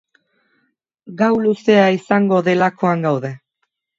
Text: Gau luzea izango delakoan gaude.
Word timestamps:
Gau 1.19 1.29
luzea 1.41 1.83
izango 1.97 2.39
delakoan 2.49 3.07
gaude. 3.09 3.31